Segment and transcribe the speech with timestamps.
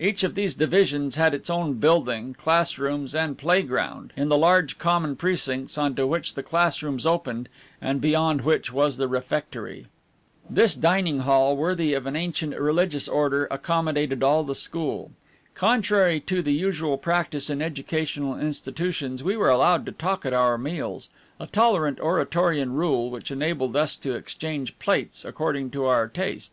[0.00, 4.78] Each of these divisions had its own building, classrooms, and play ground, in the large
[4.78, 9.84] common precincts on to which the classrooms opened, and beyond which was the refectory.
[10.48, 15.10] This dining hall, worthy of an ancient religious Order, accommodated all the school.
[15.54, 20.56] Contrary to the usual practice in educational institutions, we were allowed to talk at our
[20.56, 26.52] meals, a tolerant Oratorian rule which enabled us to exchange plates according to our taste.